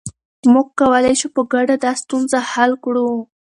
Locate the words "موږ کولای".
0.53-1.13